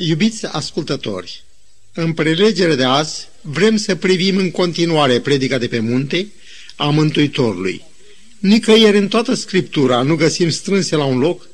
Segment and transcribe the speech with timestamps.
[0.00, 1.42] Iubiți ascultători,
[1.94, 6.26] în prelegere de azi vrem să privim în continuare predica de pe munte
[6.76, 7.82] a Mântuitorului.
[8.38, 11.48] Nicăieri în toată Scriptura nu găsim strânse la un loc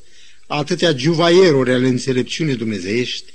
[0.47, 3.33] atâtea juvaieruri ale înțelepciunii dumnezeiești.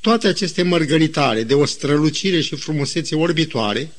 [0.00, 3.92] Toate aceste mărgăritare de o strălucire și frumusețe orbitoare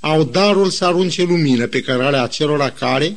[0.00, 3.16] au darul să arunce lumină pe cărarea acelora care,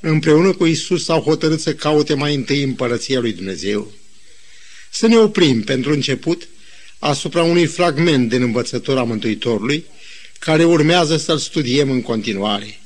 [0.00, 3.92] împreună cu Isus, s-au hotărât să caute mai întâi împărăția lui Dumnezeu.
[4.98, 6.48] Să ne oprim, pentru început,
[6.98, 9.84] asupra unui fragment din învățătura Mântuitorului,
[10.38, 12.80] care urmează să-l studiem în continuare.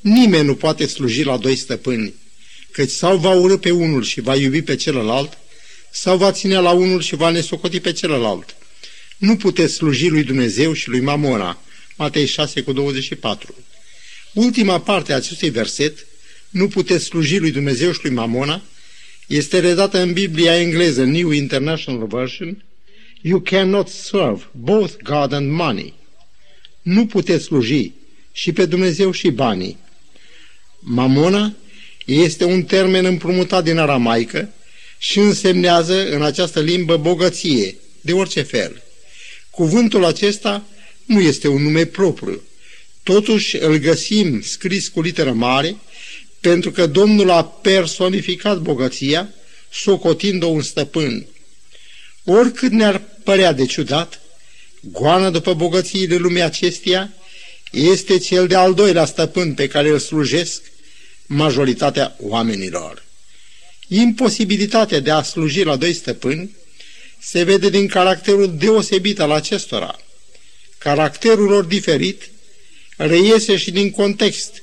[0.00, 2.14] Nimeni nu poate sluji la doi stăpâni,
[2.70, 5.38] căci sau va urâ pe unul și va iubi pe celălalt,
[5.90, 8.56] sau va ține la unul și va nesocoti pe celălalt.
[9.16, 11.62] Nu puteți sluji lui Dumnezeu și lui Mamona.
[11.96, 13.54] Matei 6 cu 24.
[14.32, 16.06] Ultima parte a acestui verset,
[16.48, 18.62] nu puteți sluji lui Dumnezeu și lui Mamona,
[19.26, 22.64] este redată în Biblia engleză, New International Version,
[23.20, 25.94] You cannot serve both God and money.
[26.82, 27.92] Nu puteți sluji
[28.32, 29.76] și pe Dumnezeu și banii.
[30.78, 31.54] Mamona
[32.04, 34.48] este un termen împrumutat din aramaică
[34.98, 38.82] și însemnează în această limbă bogăție, de orice fel.
[39.50, 40.64] Cuvântul acesta
[41.04, 42.42] nu este un nume propriu.
[43.02, 45.76] Totuși îl găsim scris cu literă mare
[46.40, 49.28] pentru că Domnul a personificat bogăția,
[49.72, 51.26] socotind-o un stăpân.
[52.24, 54.20] Oricât ne-ar părea de ciudat,
[54.80, 57.12] goana după bogățiile lumii acesteia
[57.72, 60.62] este cel de-al doilea stăpân pe care îl slujesc
[61.26, 63.04] majoritatea oamenilor.
[63.88, 66.56] Imposibilitatea de a sluji la doi stăpâni
[67.20, 69.98] se vede din caracterul deosebit al acestora.
[70.78, 72.30] Caracterul lor diferit
[72.96, 74.62] reiese și din context.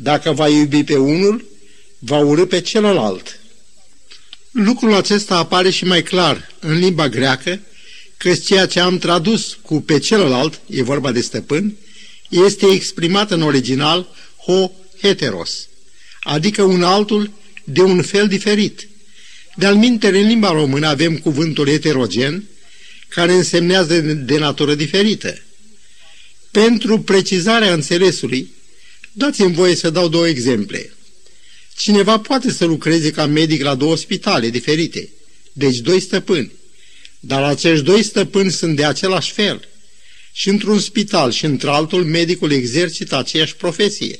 [0.00, 1.44] Dacă va iubi pe unul,
[1.98, 3.40] va urâ pe celălalt.
[4.50, 7.60] Lucrul acesta apare și mai clar în limba greacă,
[8.16, 11.76] că ceea ce am tradus cu pe celălalt, e vorba de stăpân,
[12.28, 14.08] este exprimat în original
[14.44, 14.70] ho
[15.00, 15.68] heteros,
[16.20, 17.30] adică un altul
[17.64, 18.88] de un fel diferit.
[19.54, 22.44] De-al în limba română avem cuvântul heterogen,
[23.08, 25.42] care însemnează de natură diferită.
[26.50, 28.50] Pentru precizarea înțelesului,
[29.18, 30.92] dați-mi voie să dau două exemple.
[31.76, 35.08] Cineva poate să lucreze ca medic la două spitale diferite,
[35.52, 36.52] deci doi stăpâni,
[37.20, 39.68] dar acești doi stăpâni sunt de același fel.
[40.32, 44.18] Și într-un spital și într-altul, medicul exercită aceeași profesie.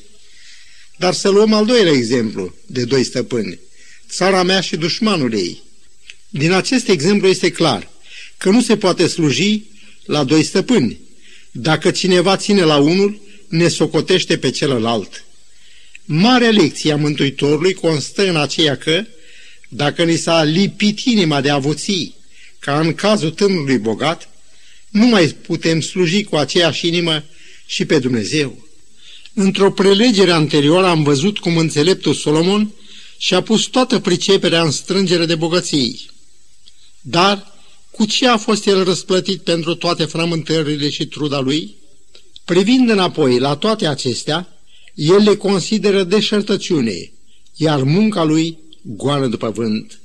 [0.97, 3.59] Dar să luăm al doilea exemplu de doi stăpâni,
[4.09, 5.63] țara mea și dușmanul ei.
[6.29, 7.89] Din acest exemplu este clar
[8.37, 9.63] că nu se poate sluji
[10.05, 10.99] la doi stăpâni.
[11.51, 15.23] Dacă cineva ține la unul, ne socotește pe celălalt.
[16.05, 19.05] Marea lecție a Mântuitorului constă în aceea că,
[19.69, 22.15] dacă ni s-a lipit inima de avuții,
[22.59, 24.29] ca în cazul tânărului bogat,
[24.89, 27.23] nu mai putem sluji cu aceeași inimă
[27.65, 28.67] și pe Dumnezeu.
[29.33, 32.73] Într-o prelegere anterioară am văzut cum înțeleptul Solomon
[33.17, 36.09] și-a pus toată priceperea în strângere de bogății.
[37.01, 37.57] Dar
[37.91, 41.75] cu ce a fost el răsplătit pentru toate frământările și truda lui?
[42.49, 44.47] Privind înapoi la toate acestea,
[44.93, 47.11] el le consideră deșertăciune,
[47.55, 49.99] iar munca lui goană după vânt.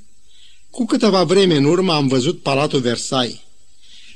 [0.69, 3.39] Cu câteva vreme în urmă am văzut Palatul Versailles.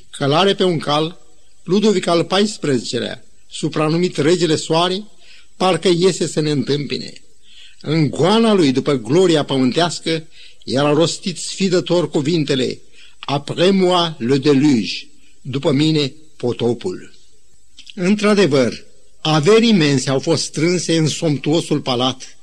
[0.09, 1.19] Călare pe un cal,
[1.63, 5.03] Ludovic al XIV-lea, supranumit Regele Soare,
[5.56, 7.13] parcă iese să ne întâmpine.
[7.81, 10.28] În goana lui, după gloria pământească,
[10.66, 12.79] era rostit sfidător cuvintele
[13.19, 15.07] Après moi le deluge,
[15.41, 17.17] după mine potopul.
[18.02, 18.86] Într-adevăr,
[19.22, 22.38] averi imense au fost strânse în somptuosul palat,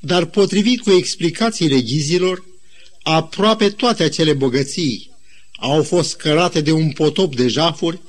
[0.00, 2.44] dar potrivit cu explicațiile ghizilor,
[3.02, 5.10] aproape toate acele bogății
[5.58, 8.00] au fost cărate de un potop de jafuri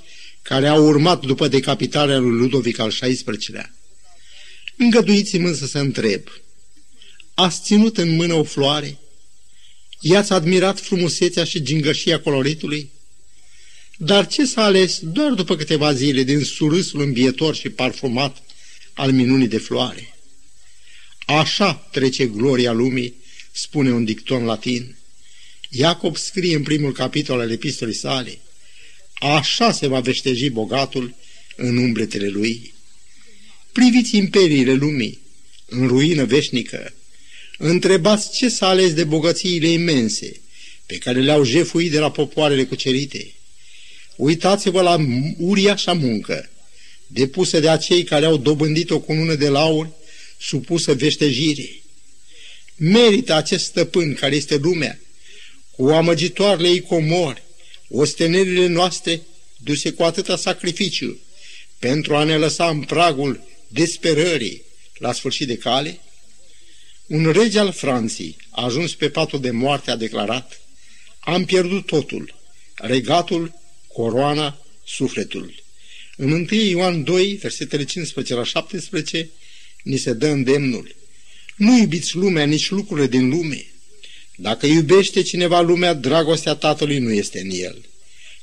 [0.41, 3.75] care au urmat după decapitarea lui Ludovic al XVI-lea.
[4.77, 6.21] Îngăduiți-mi însă să întreb,
[7.33, 8.97] ați ținut în mână o floare?
[9.99, 12.91] I-ați admirat frumusețea și gingășia coloritului?
[13.97, 18.43] Dar ce s-a ales doar după câteva zile din surâsul îmbietor și parfumat
[18.93, 20.17] al minunii de floare?
[21.25, 23.13] Așa trece gloria lumii,
[23.51, 24.95] spune un dicton latin.
[25.69, 28.39] Iacob scrie în primul capitol al epistolei sale,
[29.19, 31.15] Așa se va veșteji bogatul
[31.55, 32.73] în umbletele lui.
[33.71, 35.19] Priviți imperiile lumii,
[35.65, 36.93] în ruină veșnică.
[37.57, 40.41] Întrebați ce s-a ales de bogățiile imense
[40.85, 43.33] pe care le-au jefuit de la popoarele cucerite.
[44.15, 44.97] Uitați-vă la
[45.37, 46.49] uriașa muncă,
[47.07, 49.89] depusă de acei care au dobândit o cunună de lauri
[50.39, 51.81] supusă veștejire.
[52.75, 54.99] Merită acest stăpân care este lumea,
[55.71, 57.43] cu amăgitoarele ei comori,
[57.89, 59.21] ostenerile noastre
[59.57, 61.19] duse cu atâta sacrificiu
[61.79, 64.63] pentru a ne lăsa în pragul desperării
[64.97, 65.99] la sfârșit de cale?
[67.07, 70.61] Un rege al Franței, ajuns pe patul de moarte, a declarat
[71.19, 72.35] Am pierdut totul,
[72.75, 73.53] regatul,
[73.95, 75.63] coroana, sufletul.
[76.17, 79.29] În 1 Ioan 2, versetele 15 la 17,
[79.83, 80.95] ni se dă îndemnul.
[81.55, 83.65] Nu iubiți lumea, nici lucrurile din lume.
[84.35, 87.85] Dacă iubește cineva lumea, dragostea Tatălui nu este în el.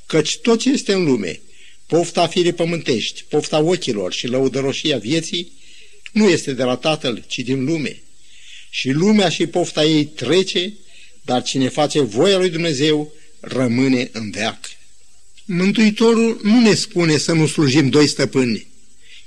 [0.07, 1.41] Căci tot ce este în lume,
[1.87, 5.53] pofta firii pământești, pofta ochilor și lăudăroșia vieții,
[6.13, 8.03] nu este de la Tatăl, ci din lume.
[8.71, 10.73] Și lumea și pofta ei trece,
[11.23, 14.72] dar cine face voia lui Dumnezeu rămâne în veac.
[15.45, 18.67] Mântuitorul nu ne spune să nu slujim doi stăpâni.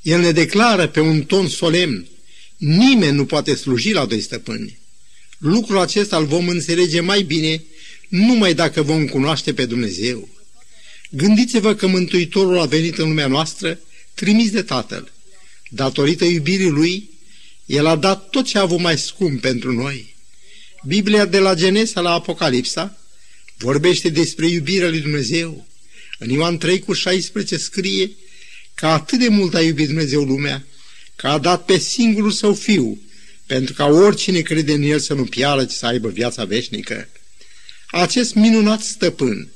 [0.01, 2.07] El ne declară pe un ton solemn,
[2.57, 4.77] nimeni nu poate sluji la doi stăpâni.
[5.37, 7.63] Lucrul acesta îl vom înțelege mai bine
[8.09, 10.29] numai dacă vom cunoaște pe Dumnezeu.
[11.09, 13.79] Gândiți-vă că Mântuitorul a venit în lumea noastră
[14.13, 15.11] trimis de Tatăl.
[15.69, 17.09] Datorită iubirii Lui,
[17.65, 20.15] El a dat tot ce a avut mai scump pentru noi.
[20.85, 22.97] Biblia de la Genesa la Apocalipsa
[23.57, 25.67] vorbește despre iubirea lui Dumnezeu.
[26.17, 28.11] În Ioan 3 cu 16 scrie
[28.73, 30.65] că atât de mult a iubit Dumnezeu lumea,
[31.15, 33.01] că a dat pe singurul său fiu,
[33.45, 37.09] pentru ca oricine crede în el să nu piară, ci să aibă viața veșnică.
[37.87, 39.49] Acest minunat stăpân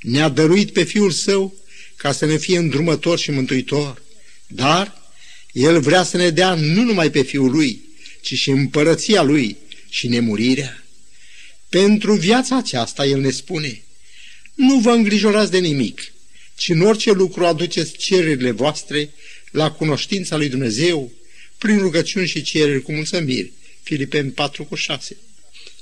[0.00, 1.54] ne-a dăruit pe fiul său
[1.96, 4.02] ca să ne fie îndrumător și mântuitor,
[4.46, 5.12] dar
[5.52, 7.80] el vrea să ne dea nu numai pe fiul lui,
[8.20, 9.56] ci și împărăția lui
[9.88, 10.84] și nemurirea.
[11.68, 13.82] Pentru viața aceasta el ne spune,
[14.58, 16.12] nu vă îngrijorați de nimic,
[16.54, 19.10] ci în orice lucru aduceți cererile voastre
[19.50, 21.12] la cunoștința lui Dumnezeu,
[21.58, 23.52] prin rugăciuni și cereri cu mulțumiri.
[23.82, 25.16] Filipeni 4 cu 6.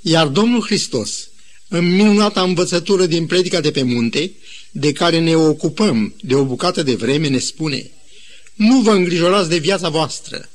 [0.01, 1.29] Iar Domnul Hristos,
[1.69, 4.31] în minunata învățătură din predica de pe munte,
[4.71, 7.91] de care ne ocupăm de o bucată de vreme, ne spune
[8.55, 10.49] Nu vă îngrijorați de viața voastră,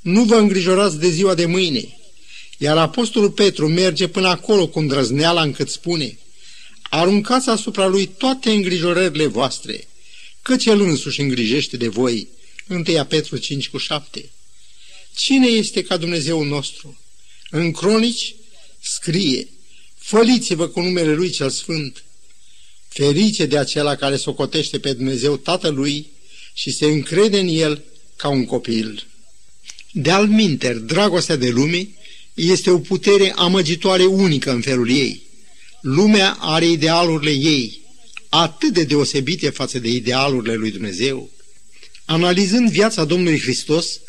[0.00, 1.98] nu vă îngrijorați de ziua de mâine.
[2.58, 6.18] Iar Apostolul Petru merge până acolo cu îndrăzneala încât spune
[6.96, 9.88] Aruncați asupra lui toate îngrijorările voastre,
[10.42, 12.28] căci el însuși îngrijește de voi.
[12.68, 14.30] 1 Petru 5 cu 7
[15.14, 16.98] Cine este ca Dumnezeu nostru?
[17.50, 18.34] În cronici
[18.80, 19.48] scrie,
[19.96, 22.04] făliți-vă cu numele Lui cel Sfânt.
[22.88, 26.06] Ferice de acela care socotește pe Dumnezeu Tatălui
[26.52, 27.82] și se încrede în El
[28.16, 29.06] ca un copil.
[29.92, 31.88] De-al minter, dragostea de lume
[32.34, 35.23] este o putere amăgitoare unică în felul ei.
[35.84, 37.80] Lumea are idealurile ei,
[38.28, 41.30] atât de deosebite față de idealurile lui Dumnezeu.
[42.04, 44.00] Analizând viața Domnului Hristos,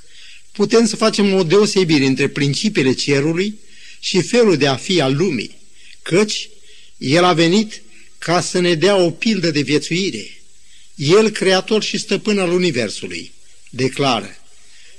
[0.52, 3.60] putem să facem o deosebire între principiile cerului
[4.00, 5.58] și felul de a fi al lumii,
[6.02, 6.50] căci
[6.98, 7.82] El a venit
[8.18, 10.42] ca să ne dea o pildă de viețuire.
[10.96, 13.32] El, creator și stăpân al Universului,
[13.70, 14.36] declară,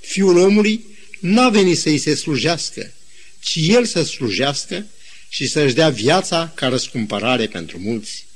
[0.01, 0.85] Fiul omului
[1.21, 2.93] n-a venit să-i se slujească,
[3.41, 4.87] ci El să slujească
[5.29, 8.27] și să-și dea viața ca răscumpărare pentru mulți.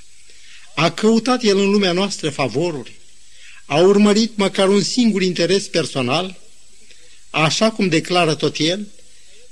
[0.75, 2.92] A căutat El în lumea noastră favoruri,
[3.66, 6.40] a urmărit măcar un singur interes personal,
[7.31, 8.87] Așa cum declară tot el,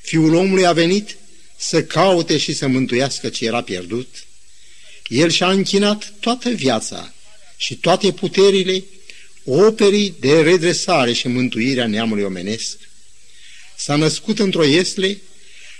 [0.00, 1.16] fiul omului a venit
[1.56, 4.26] să caute și să mântuiască ce era pierdut.
[5.06, 7.12] El și-a închinat toată viața
[7.56, 8.84] și toate puterile
[9.44, 12.78] operii de redresare și mântuire a neamului omenesc.
[13.76, 15.18] S-a născut într-o iesle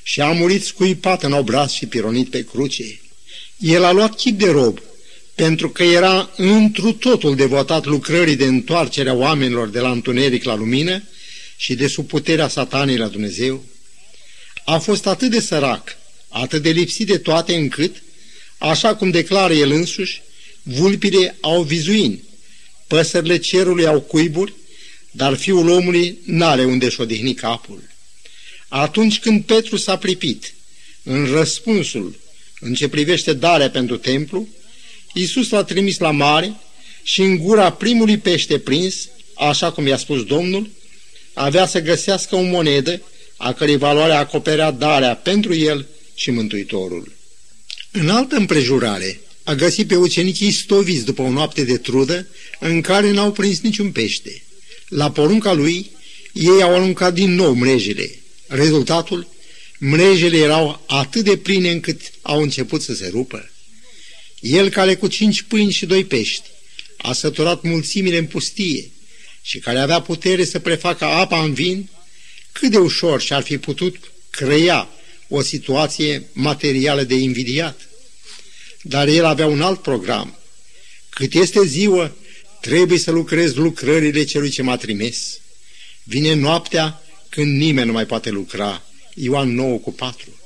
[0.09, 3.01] și a murit scuipat în obraz și pironit pe cruce.
[3.59, 4.81] El a luat chip de rob,
[5.35, 10.55] pentru că era întru totul devotat lucrării de întoarcere a oamenilor de la întuneric la
[10.57, 11.03] lumină
[11.57, 13.65] și de sub puterea satanei la Dumnezeu,
[14.65, 15.97] a fost atât de sărac,
[16.29, 18.03] atât de lipsit de toate încât,
[18.59, 20.23] așa cum declară el însuși,
[20.63, 22.23] vulpile au vizuini,
[22.87, 24.55] păsările cerului au cuiburi,
[25.11, 27.97] dar fiul omului n-are unde-și odihni capul.
[28.69, 30.55] Atunci când Petru s-a pripit
[31.03, 32.15] în răspunsul
[32.61, 34.49] în ce privește darea pentru templu,
[35.13, 36.57] Iisus l-a trimis la mare
[37.03, 40.71] și în gura primului pește prins, așa cum i-a spus Domnul,
[41.35, 43.03] avea să găsească o monedă
[43.37, 47.13] a cărei valoare acoperea darea pentru el și Mântuitorul.
[47.91, 52.27] În altă împrejurare, a găsit pe ucenicii stoviți după o noapte de trudă
[52.61, 54.43] în care n-au prins niciun pește.
[54.89, 55.91] La porunca lui,
[56.33, 58.19] ei au aruncat din nou mrejele.
[58.49, 59.29] Rezultatul?
[59.79, 63.51] Mrejele erau atât de pline încât au început să se rupă.
[64.41, 66.49] El care cu cinci pâini și doi pești
[66.97, 68.91] a săturat mulțimile în pustie,
[69.43, 71.89] și care avea putere să prefacă apa în vin,
[72.53, 73.97] cât de ușor și-ar fi putut
[74.31, 74.89] crea
[75.29, 77.81] o situație materială de invidiat.
[78.83, 80.39] dar el avea un alt program.
[81.09, 82.17] Cât este ziua,
[82.61, 85.41] trebuie să lucrez lucrările celui ce m-a trimis.
[86.03, 88.83] Vine noaptea când nimeni nu mai poate lucra.
[89.15, 90.41] Ioan 9 cu 4.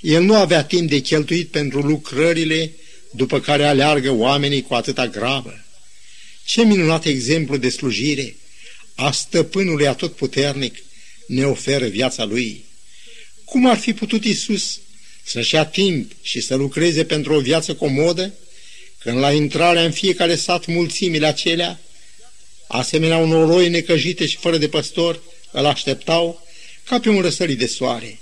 [0.00, 2.72] El nu avea timp de cheltuit pentru lucrările
[3.10, 5.64] după care aleargă oamenii cu atâta gravă.
[6.44, 8.36] Ce minunat exemplu de slujire
[8.94, 10.82] a stăpânului atotputernic
[11.26, 12.64] ne oferă viața lui.
[13.44, 14.80] Cum ar fi putut Isus
[15.24, 18.34] să-și ia timp și să lucreze pentru o viață comodă,
[18.98, 21.80] când la intrarea în fiecare sat mulțimile acelea,
[22.66, 25.22] asemenea unor roi necăjite și fără de păstor,
[25.58, 26.46] îl așteptau
[26.84, 28.20] ca pe un răsărit de soare.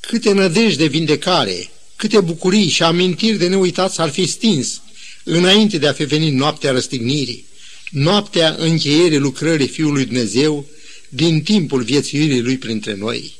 [0.00, 4.80] Câte nădejde de vindecare, câte bucurii și amintiri de neuitat ar fi stins
[5.24, 7.46] înainte de a fi venit noaptea răstignirii,
[7.90, 10.66] noaptea încheierii lucrării Fiului Dumnezeu
[11.08, 13.34] din timpul viețuirii Lui printre noi.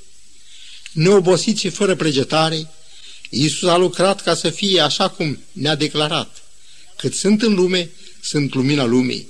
[0.92, 2.70] Neobosit și fără pregetare,
[3.30, 6.42] Iisus a lucrat ca să fie așa cum ne-a declarat.
[6.96, 9.28] Cât sunt în lume, sunt lumina lumii.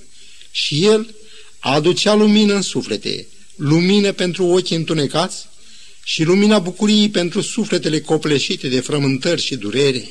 [0.50, 1.14] Și El
[1.58, 3.26] aducea lumină în suflete,
[3.62, 5.46] lumină pentru ochii întunecați
[6.04, 10.08] și lumina bucuriei pentru sufletele copleșite de frământări și durere.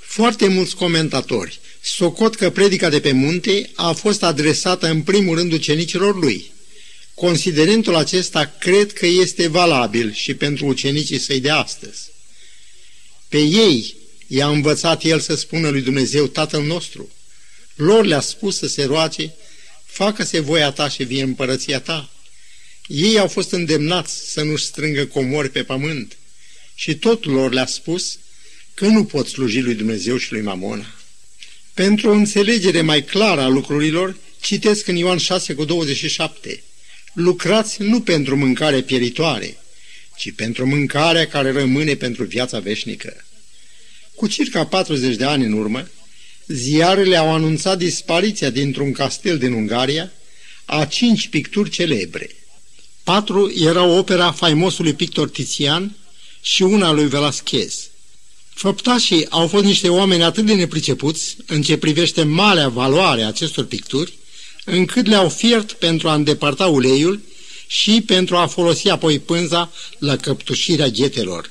[0.00, 5.52] Foarte mulți comentatori socot că predica de pe munte a fost adresată în primul rând
[5.52, 6.52] ucenicilor lui.
[7.14, 12.00] Considerentul acesta cred că este valabil și pentru ucenicii săi de astăzi.
[13.28, 13.94] Pe ei
[14.26, 17.10] i-a învățat el să spună lui Dumnezeu Tatăl nostru.
[17.74, 19.30] Lor le-a spus să se roage,
[19.84, 22.13] facă-se voia ta și vie împărăția ta.
[22.86, 26.16] Ei au fost îndemnați să nu-și strângă comori pe pământ
[26.74, 28.18] și tot lor le-a spus
[28.74, 30.94] că nu pot sluji lui Dumnezeu și lui Mamona.
[31.74, 36.62] Pentru o înțelegere mai clară a lucrurilor, citesc în Ioan 6 cu 27.
[37.12, 39.56] Lucrați nu pentru mâncare pieritoare,
[40.16, 43.24] ci pentru mâncarea care rămâne pentru viața veșnică.
[44.14, 45.88] Cu circa 40 de ani în urmă,
[46.46, 50.12] ziarele au anunțat dispariția dintr-un castel din Ungaria
[50.64, 52.30] a cinci picturi celebre.
[53.04, 55.96] Patru erau opera faimosului pictor Tizian
[56.40, 57.88] și una lui Velasquez.
[58.54, 63.64] Făptașii au fost niște oameni atât de nepricepuți în ce privește marea valoare a acestor
[63.64, 64.12] picturi,
[64.64, 67.20] încât le-au fiert pentru a îndepărta uleiul
[67.66, 71.50] și pentru a folosi apoi pânza la căptușirea ghetelor.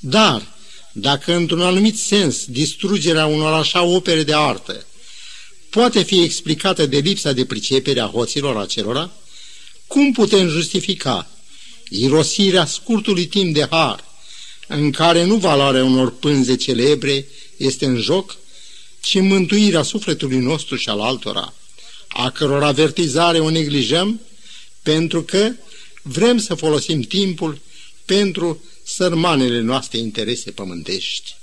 [0.00, 0.58] Dar,
[0.92, 4.84] dacă într-un anumit sens distrugerea unor așa opere de artă
[5.70, 9.12] poate fi explicată de lipsa de pricepere a hoților acelora,
[9.90, 11.30] cum putem justifica
[11.88, 14.04] irosirea scurtului timp de har
[14.68, 18.36] în care nu valoarea unor pânze celebre este în joc,
[19.00, 21.54] ci mântuirea sufletului nostru și al altora,
[22.08, 24.20] a căror avertizare o neglijăm
[24.82, 25.52] pentru că
[26.02, 27.60] vrem să folosim timpul
[28.04, 31.36] pentru sărmanele noastre interese pământești.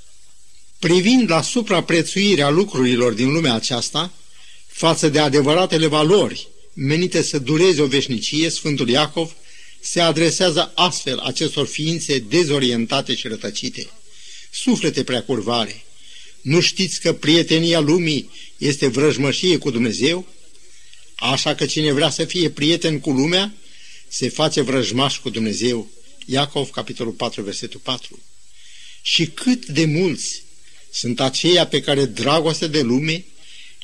[0.79, 4.11] Privind la supraprețuirea lucrurilor din lumea aceasta,
[4.67, 6.47] față de adevăratele valori
[6.79, 9.35] menite să dureze o veșnicie, Sfântul Iacov
[9.79, 13.89] se adresează astfel acestor ființe dezorientate și rătăcite.
[14.51, 15.83] Suflete prea curvare,
[16.41, 20.27] nu știți că prietenia lumii este vrăjmășie cu Dumnezeu?
[21.15, 23.53] Așa că cine vrea să fie prieten cu lumea,
[24.07, 25.89] se face vrăjmaș cu Dumnezeu.
[26.25, 28.19] Iacov, capitolul 4, versetul 4.
[29.01, 30.43] Și cât de mulți
[30.91, 33.25] sunt aceia pe care dragostea de lume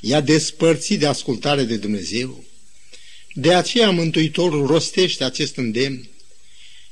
[0.01, 2.43] i-a despărțit de ascultare de Dumnezeu.
[3.33, 6.07] De aceea Mântuitorul rostește acest îndemn.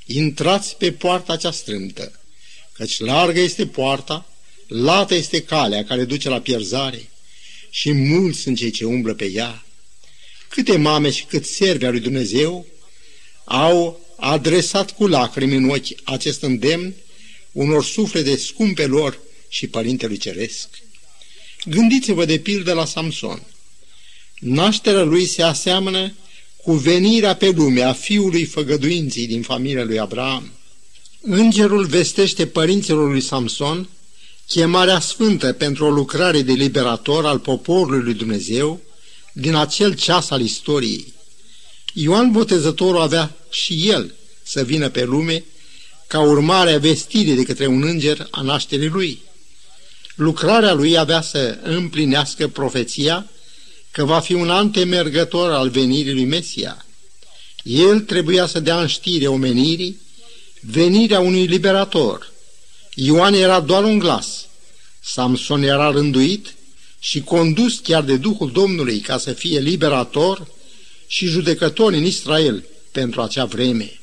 [0.05, 2.19] Intrați pe poarta cea strâmtă,
[2.73, 4.29] căci largă este poarta,
[4.67, 7.09] lată este calea care duce la pierzare
[7.69, 9.65] și mulți sunt cei ce umblă pe ea.
[10.49, 12.65] Câte mame și cât servi lui Dumnezeu
[13.43, 16.93] au adresat cu lacrimi în ochi acest îndemn
[17.51, 19.19] unor suflete scumpe lor
[19.49, 20.67] și Părintelui Ceresc.
[21.65, 23.43] Gândiți-vă de pildă la Samson.
[24.39, 26.13] Nașterea lui se aseamănă
[26.63, 30.51] cu venirea pe lume a fiului făgăduinții din familia lui Abraham.
[31.21, 33.89] Îngerul vestește părinților lui Samson
[34.47, 38.81] chemarea sfântă pentru o lucrare de liberator al poporului lui Dumnezeu
[39.33, 41.13] din acel ceas al istoriei.
[41.93, 44.13] Ioan Botezătorul avea și el
[44.43, 45.43] să vină pe lume
[46.07, 49.21] ca urmare a vestirii de către un înger a nașterii lui.
[50.15, 53.30] Lucrarea lui avea să împlinească profeția
[53.91, 56.85] că va fi un antemergător al venirii lui Mesia.
[57.63, 59.99] El trebuia să dea în știre omenirii
[60.61, 62.31] venirea unui liberator.
[62.95, 64.45] Ioan era doar un glas.
[65.03, 66.53] Samson era rânduit
[66.99, 70.47] și condus chiar de Duhul Domnului ca să fie liberator
[71.07, 73.99] și judecător în Israel pentru acea vreme.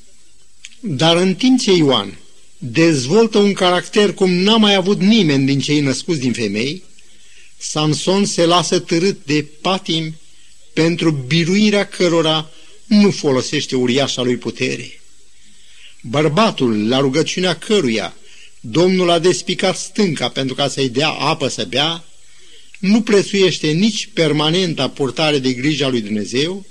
[0.81, 2.19] Dar în timp ce Ioan
[2.59, 6.83] dezvoltă un caracter cum n-a mai avut nimeni din cei născuți din femei,
[7.59, 10.15] Samson se lasă târât de patim
[10.73, 12.51] pentru biruirea cărora
[12.87, 15.01] nu folosește uriașa lui putere.
[16.03, 18.17] Bărbatul, la rugăciunea căruia
[18.61, 22.05] Domnul a despicat stânca pentru ca să-i dea apă să bea,
[22.79, 26.67] nu prețuiește nici permanenta purtare de grijă a lui Dumnezeu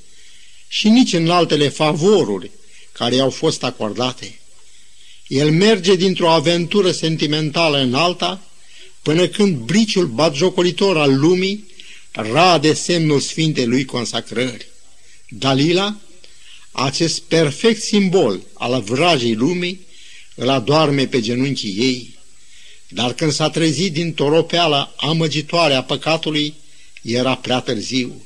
[0.67, 2.51] și nici în altele favoruri
[2.91, 4.39] care i-au fost acordate.
[5.27, 8.47] El merge dintr-o aventură sentimentală în alta,
[9.08, 11.66] până când briciul batjocolitor al lumii
[12.12, 14.68] rade semnul sfintei lui consacrări.
[15.30, 15.96] Dalila,
[16.72, 19.80] acest perfect simbol al vrajei lumii,
[20.36, 22.18] îl adorme pe genunchii ei,
[22.88, 26.54] dar când s-a trezit din toropeala amăgitoare a păcatului,
[27.02, 28.26] era prea târziu.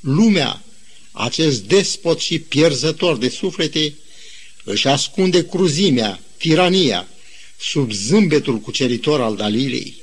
[0.00, 0.62] Lumea,
[1.10, 3.94] acest despot și pierzător de suflete,
[4.64, 7.08] își ascunde cruzimea, tirania,
[7.60, 10.01] sub zâmbetul cuceritor al Dalilei.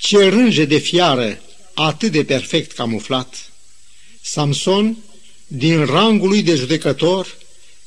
[0.00, 1.40] Ce rânge de fiară,
[1.74, 3.50] atât de perfect camuflat!
[4.22, 4.96] Samson,
[5.46, 7.36] din rangul lui de judecător,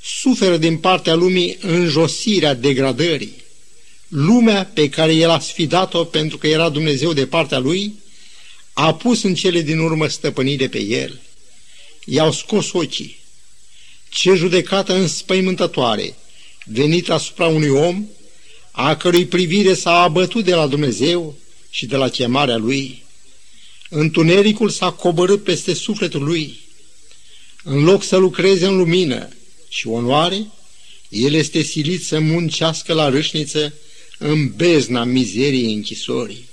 [0.04, 3.44] suferă din partea lumii înjosirea degradării.
[4.08, 7.94] Lumea pe care el a sfidat-o pentru că era Dumnezeu de partea lui,
[8.74, 11.20] a pus în cele din urmă stăpânire pe el.
[12.06, 13.20] I-au scos ochii.
[14.10, 16.16] Ce judecată înspăimântătoare,
[16.66, 18.06] venit asupra unui om,
[18.72, 21.36] a cărui privire s-a abătut de la Dumnezeu
[21.72, 23.04] și de la chemarea lui.
[23.90, 26.60] Întunericul s-a coborât peste sufletul lui.
[27.64, 29.30] În loc să lucreze în lumină
[29.70, 30.48] și onoare,
[31.10, 33.74] el este silit să muncească la râșniță
[34.18, 36.50] în bezna mizeriei închisorii.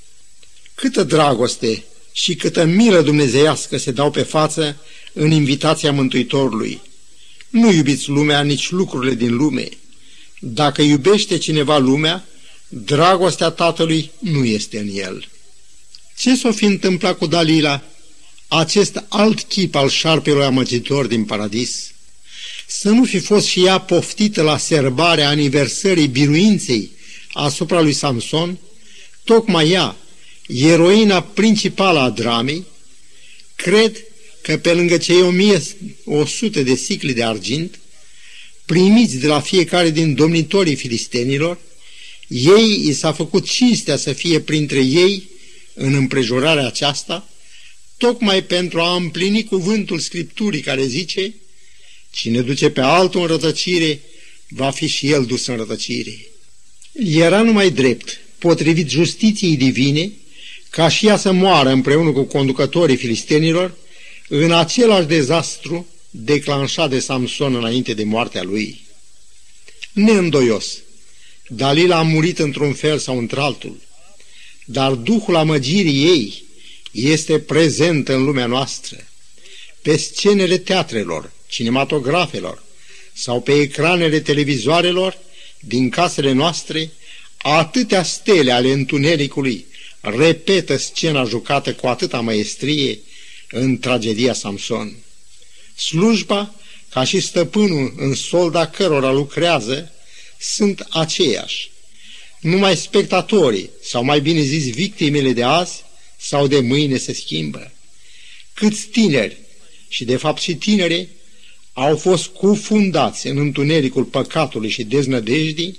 [0.75, 4.77] Câtă dragoste și câtă milă dumnezeiască se dau pe față
[5.13, 6.81] în invitația Mântuitorului.
[7.49, 9.69] Nu iubiți lumea, nici lucrurile din lume.
[10.41, 12.27] Dacă iubește cineva lumea,
[12.69, 15.29] dragostea tatălui nu este în el.
[16.17, 17.83] Ce s-o fi întâmplat cu Dalila,
[18.49, 21.93] acest alt chip al șarpelui amăgitor din paradis?
[22.67, 26.91] Să nu fi fost și ea poftită la serbarea aniversării biruinței
[27.33, 28.59] asupra lui Samson,
[29.25, 29.97] tocmai ea,
[30.47, 32.65] eroina principală a dramei,
[33.55, 33.97] cred
[34.43, 37.79] că pe lângă cei 1100 de sicli de argint,
[38.65, 41.59] primiți de la fiecare din domnitorii filistenilor,
[42.29, 45.29] ei i s-a făcut cinstea să fie printre ei
[45.75, 47.29] în împrejurarea aceasta,
[47.97, 51.35] tocmai pentru a împlini cuvântul Scripturii care zice,
[52.11, 54.01] cine duce pe altul în rătăcire,
[54.49, 56.27] va fi și el dus în rătăcire.
[56.93, 60.13] Era numai drept, potrivit justiției divine,
[60.71, 63.77] ca și ea să moară împreună cu conducătorii filistenilor
[64.29, 68.81] în același dezastru declanșat de Samson înainte de moartea lui.
[69.93, 70.79] Neîndoios,
[71.49, 73.81] Dalila a murit într-un fel sau într-altul,
[74.65, 76.45] dar duhul amăgirii ei
[76.91, 78.97] este prezent în lumea noastră,
[79.83, 82.63] pe scenele teatrelor, cinematografelor
[83.13, 85.19] sau pe ecranele televizoarelor
[85.61, 86.91] din casele noastre,
[87.37, 89.67] atâtea stele ale întunericului
[90.01, 92.99] repetă scena jucată cu atâta maestrie
[93.51, 94.97] în tragedia Samson.
[95.75, 96.55] Slujba,
[96.91, 99.93] ca și stăpânul în solda cărora lucrează,
[100.41, 101.71] sunt aceiași.
[102.41, 105.85] Numai spectatorii, sau mai bine zis victimele de azi
[106.17, 107.73] sau de mâine se schimbă.
[108.55, 109.37] Câți tineri,
[109.89, 111.09] și de fapt și tinere,
[111.73, 115.79] au fost cufundați în întunericul păcatului și deznădejdii,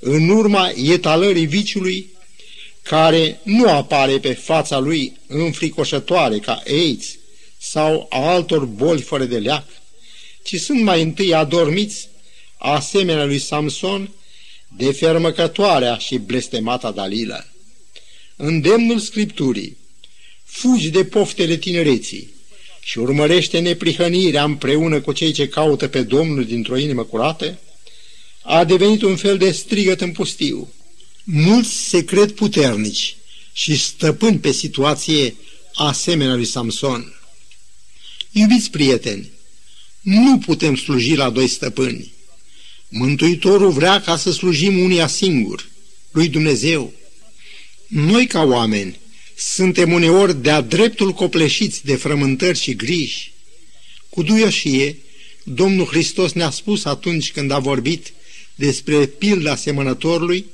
[0.00, 2.12] în urma etalării viciului,
[2.82, 7.16] care nu apare pe fața lui înfricoșătoare ca AIDS
[7.58, 9.66] sau a altor boli fără de leac,
[10.42, 12.08] ci sunt mai întâi adormiți,
[12.64, 14.10] asemenea lui Samson,
[14.76, 17.44] de fermăcătoarea și blestemata Dalila.
[18.36, 19.76] Îndemnul Scripturii,
[20.44, 22.30] fugi de poftele tinereții
[22.80, 27.58] și urmărește neprihănirea împreună cu cei ce caută pe Domnul dintr-o inimă curată,
[28.42, 30.72] a devenit un fel de strigăt în pustiu.
[31.24, 33.16] Mulți se cred puternici
[33.52, 35.36] și stăpâni pe situație
[35.74, 37.14] asemenea lui Samson.
[38.30, 39.30] Iubiți prieteni,
[40.00, 42.12] nu putem sluji la doi stăpâni.
[42.96, 45.68] Mântuitorul vrea ca să slujim unia singur,
[46.10, 46.92] lui Dumnezeu.
[47.86, 48.98] Noi ca oameni
[49.36, 53.32] suntem uneori de-a dreptul copleșiți de frământări și griji.
[54.08, 54.96] Cu duioșie,
[55.44, 58.12] Domnul Hristos ne-a spus atunci când a vorbit
[58.54, 60.46] despre pilda semănătorului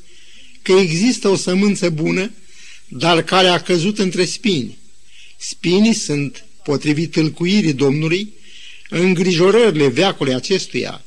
[0.62, 2.32] că există o sămânță bună,
[2.88, 4.78] dar care a căzut între spini.
[5.36, 8.32] Spinii sunt, potrivit tâlcuirii Domnului,
[8.88, 11.04] îngrijorările veacului acestuia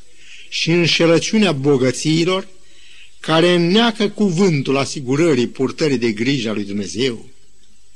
[0.54, 2.48] și înșelăciunea bogățiilor,
[3.20, 7.30] care înneacă cuvântul asigurării purtării de grijă a lui Dumnezeu?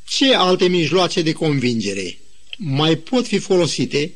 [0.08, 2.18] Ce alte mijloace de convingere
[2.58, 4.12] mai pot fi folosite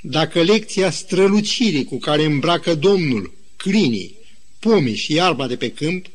[0.00, 4.16] dacă lecția strălucirii cu care îmbracă Domnul crinii,
[4.58, 6.06] pomii și iarba de pe câmp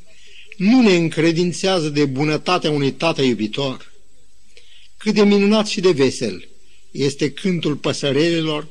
[0.58, 3.92] nu ne încredințează de bunătatea unui tată iubitor?
[4.98, 6.48] Cât de minunat și de vesel
[6.92, 8.68] este cântul păsărelilor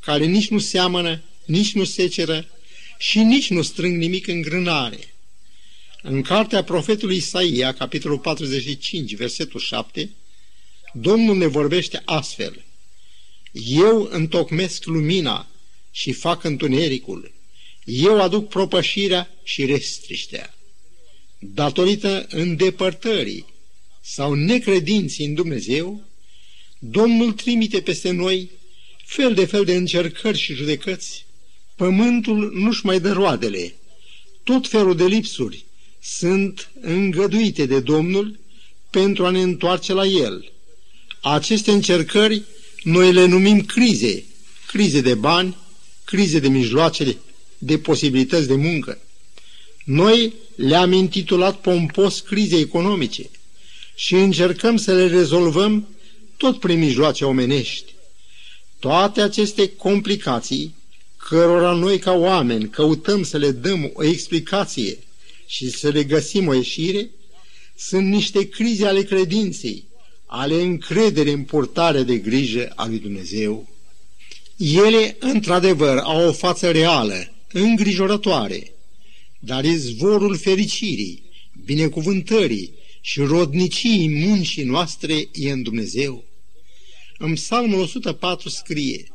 [0.00, 2.48] care nici nu seamănă, nici nu seceră
[2.98, 5.14] și nici nu strâng nimic în grânare.
[6.02, 10.10] În cartea profetului Isaia, capitolul 45, versetul 7,
[10.92, 12.64] Domnul ne vorbește astfel.
[13.66, 15.48] Eu întocmesc lumina
[15.90, 17.32] și fac întunericul.
[17.84, 20.54] Eu aduc propășirea și restriștea.
[21.38, 23.44] Datorită îndepărtării
[24.00, 26.02] sau necredinții în Dumnezeu,
[26.78, 28.50] Domnul trimite peste noi
[29.04, 31.28] fel de fel de încercări și judecăți.
[31.80, 33.74] Pământul nu-și mai dă roadele.
[34.42, 35.64] Tot felul de lipsuri
[36.02, 38.38] sunt îngăduite de Domnul
[38.90, 40.52] pentru a ne întoarce la El.
[41.20, 42.42] Aceste încercări
[42.82, 44.24] noi le numim crize,
[44.66, 45.56] crize de bani,
[46.04, 47.16] crize de mijloace,
[47.58, 48.98] de posibilități de muncă.
[49.84, 53.30] Noi le-am intitulat pompos crize economice
[53.94, 55.88] și încercăm să le rezolvăm
[56.36, 57.94] tot prin mijloace omenești.
[58.78, 60.78] Toate aceste complicații,
[61.30, 64.98] cărora noi ca oameni căutăm să le dăm o explicație
[65.46, 67.10] și să le găsim o ieșire,
[67.76, 69.84] sunt niște crize ale credinței,
[70.26, 73.68] ale încrederii în purtarea de grijă a lui Dumnezeu.
[74.56, 78.72] Ele, într-adevăr, au o față reală, îngrijorătoare,
[79.38, 81.22] dar izvorul fericirii,
[81.64, 86.24] binecuvântării și rodnicii muncii noastre e în Dumnezeu.
[87.18, 89.06] În psalmul 104 scrie,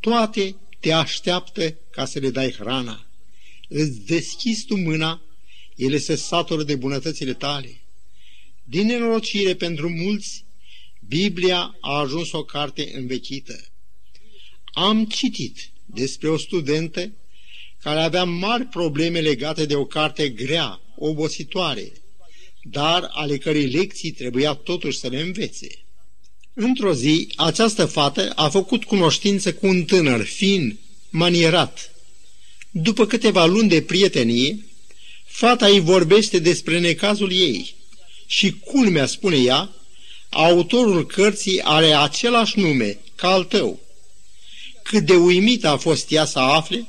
[0.00, 3.06] toate te așteaptă ca să le dai hrana.
[3.68, 5.22] Îți deschizi tu mâna,
[5.76, 7.80] ele se satură de bunătățile tale.
[8.64, 10.44] Din nenorocire pentru mulți,
[11.08, 13.64] Biblia a ajuns o carte învechită.
[14.64, 17.12] Am citit despre o studentă
[17.80, 21.92] care avea mari probleme legate de o carte grea, obositoare,
[22.62, 25.83] dar ale cărei lecții trebuia totuși să le învețe.
[26.54, 30.78] Într-o zi, această fată a făcut cunoștință cu un tânăr fin,
[31.10, 31.94] manierat.
[32.70, 34.64] După câteva luni de prietenie,
[35.24, 37.74] fata îi vorbește despre necazul ei
[38.26, 39.70] și, culmea spune ea,
[40.30, 43.80] autorul cărții are același nume ca al tău.
[44.82, 46.88] Cât de uimită a fost ea să afle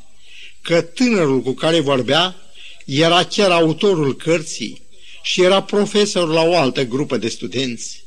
[0.62, 2.36] că tânărul cu care vorbea
[2.86, 4.82] era chiar autorul cărții
[5.22, 8.05] și era profesor la o altă grupă de studenți.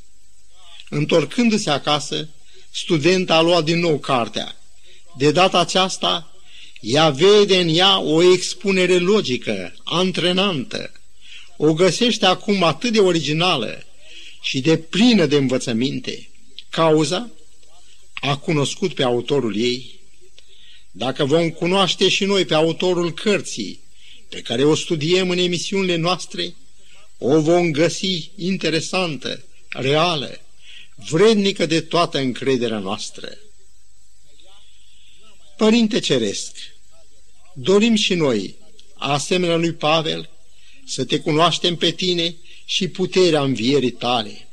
[0.89, 2.29] Întorcându-se acasă,
[2.71, 4.57] studenta a luat din nou cartea.
[5.17, 6.33] De data aceasta,
[6.81, 10.93] ea vede în ea o expunere logică, antrenantă.
[11.57, 13.85] O găsește acum atât de originală
[14.41, 16.29] și de plină de învățăminte.
[16.71, 17.31] Cauza?
[18.15, 20.01] A cunoscut pe autorul ei.
[20.91, 23.81] Dacă vom cunoaște și noi pe autorul cărții,
[24.29, 26.55] pe care o studiem în emisiunile noastre,
[27.19, 30.41] o vom găsi interesantă, reală,
[31.07, 33.39] vrednică de toată încrederea noastră.
[35.57, 36.57] Părinte Ceresc,
[37.55, 38.57] dorim și noi,
[38.95, 40.31] asemenea lui Pavel,
[40.87, 44.49] să te cunoaștem pe tine și puterea învierii tale.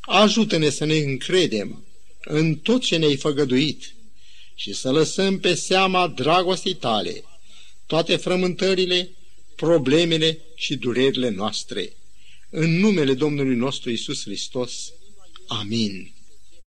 [0.00, 1.84] Ajută-ne să ne încredem
[2.20, 3.94] în tot ce ne-ai făgăduit
[4.54, 7.24] și să lăsăm pe seama dragostei tale
[7.88, 9.10] toate frământările,
[9.56, 11.92] problemele și durerile noastre.
[12.50, 14.92] În numele Domnului nostru Isus Hristos.
[15.50, 16.10] Amin.